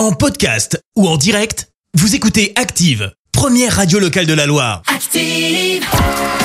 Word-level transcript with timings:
En 0.00 0.12
podcast 0.12 0.82
ou 0.96 1.06
en 1.06 1.18
direct, 1.18 1.68
vous 1.92 2.14
écoutez 2.14 2.54
Active, 2.56 3.12
première 3.32 3.76
radio 3.76 3.98
locale 3.98 4.24
de 4.24 4.32
la 4.32 4.46
Loire. 4.46 4.80
Active. 4.86 5.84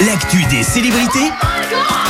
L'actu 0.05 0.43
des 0.49 0.61
célébrités, 0.61 1.31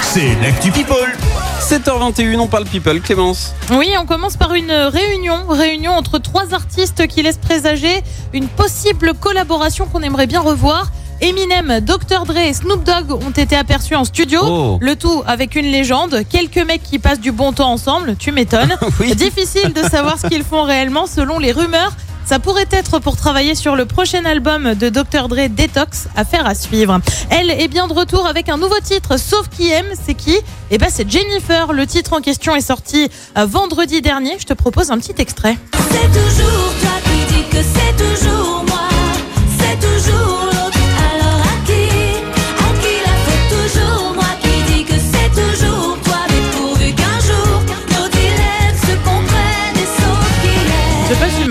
c'est 0.01 0.33
l'actu 0.41 0.71
People. 0.71 1.15
7h21, 1.59 2.39
on 2.39 2.47
parle 2.47 2.65
people, 2.65 2.99
Clémence. 2.99 3.53
Oui, 3.69 3.91
on 3.99 4.07
commence 4.07 4.37
par 4.37 4.55
une 4.55 4.71
réunion, 4.71 5.45
réunion 5.47 5.91
entre 5.91 6.17
trois 6.17 6.55
artistes 6.55 7.05
qui 7.05 7.21
laissent 7.21 7.37
présager 7.37 8.01
une 8.33 8.47
possible 8.47 9.13
collaboration 9.13 9.85
qu'on 9.85 10.01
aimerait 10.01 10.25
bien 10.25 10.41
revoir. 10.41 10.91
Eminem, 11.21 11.79
Dr 11.81 12.25
Dre 12.25 12.37
et 12.37 12.53
Snoop 12.53 12.83
Dogg 12.83 13.11
ont 13.11 13.31
été 13.31 13.55
aperçus 13.55 13.95
en 13.95 14.03
studio, 14.05 14.41
Oh. 14.43 14.77
le 14.81 14.95
tout 14.95 15.23
avec 15.25 15.55
une 15.55 15.65
légende, 15.65 16.21
quelques 16.29 16.57
mecs 16.57 16.83
qui 16.83 16.99
passent 16.99 17.19
du 17.21 17.31
bon 17.31 17.53
temps 17.53 17.71
ensemble, 17.71 18.15
tu 18.17 18.31
m'étonnes. 18.31 18.75
Oui. 18.99 19.15
Difficile 19.15 19.73
de 19.73 19.81
savoir 19.83 20.19
ce 20.19 20.27
qu'ils 20.27 20.43
font 20.43 20.63
réellement 20.63 21.05
selon 21.07 21.39
les 21.39 21.51
rumeurs. 21.51 21.93
Ça 22.25 22.39
pourrait 22.39 22.65
être 22.71 22.97
pour 22.99 23.15
travailler 23.17 23.53
sur 23.53 23.75
le 23.75 23.85
prochain 23.85 24.25
album 24.25 24.73
de 24.73 24.89
Dr 24.89 25.27
Dre 25.27 25.47
Detox, 25.47 26.07
affaire 26.15 26.47
à 26.47 26.55
suivre. 26.55 26.99
Elle 27.29 27.51
est 27.51 27.67
bien 27.67 27.87
de 27.87 27.93
retour 27.93 28.25
avec 28.25 28.49
un 28.49 28.57
nouveau 28.57 28.79
titre, 28.83 29.17
sauf 29.19 29.47
qui 29.55 29.69
aime, 29.69 29.85
c'est 30.05 30.15
qui? 30.15 30.35
Eh 30.71 30.77
ben 30.79 30.87
c'est 30.91 31.09
Jennifer. 31.09 31.71
Le 31.71 31.85
titre 31.85 32.13
en 32.13 32.21
question 32.21 32.55
est 32.55 32.61
sorti 32.61 33.09
euh, 33.37 33.45
vendredi 33.45 34.01
dernier. 34.01 34.37
Je 34.39 34.45
te 34.45 34.53
propose 34.53 34.89
un 34.91 34.97
petit 34.97 35.13
extrait. 35.19 35.55
C'est 35.91 36.07
toujours 36.07 36.64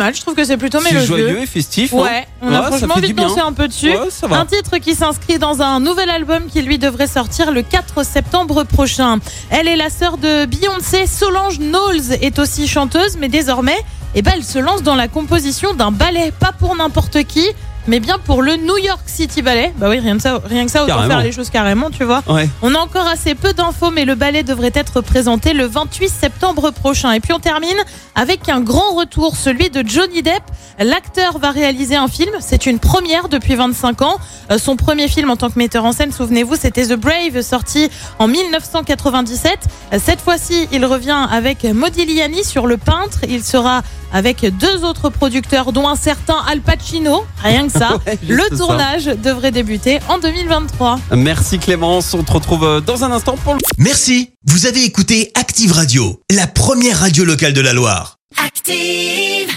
mal. 0.04 0.14
Je 0.14 0.20
trouve 0.20 0.34
que 0.34 0.44
c'est 0.44 0.56
plutôt 0.56 0.78
C'est 0.80 0.92
mélodieux. 0.92 1.06
joyeux 1.06 1.40
et 1.42 1.46
festif. 1.46 1.92
hein. 1.94 1.98
Ouais, 1.98 2.26
on 2.42 2.52
a 2.52 2.60
Ouais, 2.60 2.66
franchement 2.68 2.94
envie 2.94 3.12
de 3.12 3.20
danser 3.20 3.40
un 3.40 3.52
peu 3.52 3.68
dessus. 3.68 3.90
Ouais, 3.90 4.10
ça 4.10 4.26
va. 4.26 4.38
Un 4.38 4.46
titre 4.46 4.78
qui 4.78 4.94
s'inscrit 4.94 5.38
dans 5.38 5.62
un 5.62 5.80
nouvel 5.80 6.10
album 6.10 6.44
qui 6.52 6.62
lui 6.62 6.78
devrait 6.78 7.06
sortir 7.06 7.50
le 7.52 7.62
4 7.62 8.04
septembre 8.04 8.64
prochain. 8.64 9.18
Elle 9.50 9.68
est 9.68 9.76
la 9.76 9.90
sœur 9.90 10.16
de 10.18 10.44
Beyoncé, 10.46 11.06
Solange 11.06 11.58
Knowles 11.58 12.12
est 12.20 12.38
aussi 12.38 12.66
chanteuse, 12.68 13.16
mais 13.18 13.28
désormais, 13.28 13.76
eh 14.14 14.22
ben, 14.22 14.32
elle 14.36 14.44
se 14.44 14.58
lance 14.58 14.82
dans 14.82 14.94
la 14.94 15.08
composition 15.08 15.74
d'un 15.74 15.90
ballet, 15.90 16.32
pas 16.38 16.52
pour 16.52 16.76
n'importe 16.76 17.24
qui, 17.24 17.46
mais 17.86 18.00
bien 18.00 18.18
pour 18.18 18.42
le 18.42 18.56
New 18.56 18.78
York 18.78 19.02
City 19.06 19.42
Ballet. 19.42 19.72
Bah 19.76 19.88
oui, 19.90 19.98
rien, 19.98 20.16
de 20.16 20.20
ça, 20.20 20.40
rien 20.44 20.64
que 20.64 20.70
ça, 20.70 20.84
autant 20.84 20.94
Carrément. 20.94 21.14
faire 21.14 21.22
les 21.22 21.32
choses 21.32 21.50
carrément, 21.50 21.90
tu 21.90 22.04
vois. 22.04 22.22
Ouais. 22.26 22.48
On 22.62 22.74
a 22.74 22.78
encore 22.78 23.06
assez 23.06 23.34
peu 23.34 23.52
d'infos, 23.52 23.90
mais 23.90 24.04
le 24.04 24.14
ballet 24.14 24.42
devrait 24.42 24.72
être 24.74 25.00
présenté 25.00 25.52
le 25.52 25.66
28 25.66 26.08
septembre 26.08 26.70
prochain. 26.70 27.12
Et 27.12 27.20
puis 27.20 27.32
on 27.32 27.38
termine 27.40 27.76
avec 28.14 28.48
un 28.48 28.60
grand 28.60 28.94
retour, 28.94 29.36
celui 29.36 29.70
de 29.70 29.86
Johnny 29.86 30.22
Depp. 30.22 30.42
L'acteur 30.78 31.38
va 31.38 31.50
réaliser 31.50 31.96
un 31.96 32.08
film. 32.08 32.30
C'est 32.40 32.66
une 32.66 32.78
première 32.78 33.28
depuis 33.28 33.54
25 33.54 34.02
ans. 34.02 34.18
Euh, 34.50 34.58
Son 34.58 34.76
premier 34.76 35.08
film 35.08 35.30
en 35.30 35.36
tant 35.36 35.50
que 35.50 35.58
metteur 35.58 35.84
en 35.84 35.92
scène, 35.92 36.12
souvenez-vous, 36.12 36.56
c'était 36.56 36.86
The 36.86 36.94
Brave, 36.94 37.42
sorti 37.42 37.88
en 38.18 38.26
1997. 38.28 39.58
Euh, 39.92 39.98
Cette 40.04 40.20
fois-ci, 40.20 40.68
il 40.72 40.84
revient 40.84 41.26
avec 41.30 41.64
Modigliani 41.64 42.44
sur 42.44 42.66
le 42.66 42.76
peintre. 42.76 43.20
Il 43.28 43.42
sera 43.44 43.82
avec 44.12 44.44
deux 44.58 44.84
autres 44.84 45.08
producteurs, 45.10 45.72
dont 45.72 45.88
un 45.88 45.96
certain 45.96 46.36
Al 46.48 46.60
Pacino. 46.60 47.24
Rien 47.42 47.66
que 47.66 47.72
ça. 47.72 47.98
Ouais, 48.06 48.18
le 48.28 48.42
ça. 48.50 48.56
tournage 48.56 49.04
devrait 49.06 49.50
débuter 49.52 49.98
en 50.08 50.18
2023. 50.18 50.98
Merci 51.16 51.58
Clémence, 51.58 52.12
on 52.12 52.22
te 52.22 52.32
retrouve 52.32 52.64
euh, 52.64 52.80
dans 52.80 53.02
un 53.04 53.12
instant 53.12 53.36
pour 53.42 53.54
le... 53.54 53.60
Merci, 53.78 54.30
vous 54.46 54.66
avez 54.66 54.84
écouté 54.84 55.30
Active 55.34 55.72
Radio, 55.72 56.20
la 56.30 56.46
première 56.46 56.98
radio 57.00 57.24
locale 57.24 57.52
de 57.54 57.60
la 57.60 57.72
Loire. 57.72 58.18
Active. 58.44 59.54